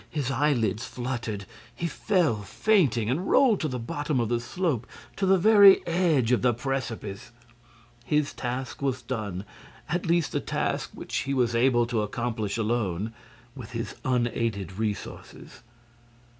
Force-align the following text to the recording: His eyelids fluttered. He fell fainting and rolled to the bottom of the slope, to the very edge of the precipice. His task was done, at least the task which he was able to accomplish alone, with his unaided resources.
His 0.09 0.31
eyelids 0.31 0.83
fluttered. 0.83 1.45
He 1.75 1.85
fell 1.85 2.41
fainting 2.41 3.07
and 3.07 3.29
rolled 3.29 3.59
to 3.59 3.67
the 3.67 3.77
bottom 3.77 4.19
of 4.19 4.29
the 4.29 4.39
slope, 4.39 4.87
to 5.15 5.27
the 5.27 5.37
very 5.37 5.85
edge 5.85 6.31
of 6.31 6.41
the 6.41 6.55
precipice. 6.55 7.29
His 8.03 8.33
task 8.33 8.81
was 8.81 9.03
done, 9.03 9.45
at 9.87 10.07
least 10.07 10.31
the 10.31 10.39
task 10.39 10.89
which 10.95 11.15
he 11.17 11.35
was 11.35 11.53
able 11.53 11.85
to 11.85 12.01
accomplish 12.01 12.57
alone, 12.57 13.13
with 13.55 13.73
his 13.73 13.93
unaided 14.03 14.79
resources. 14.79 15.61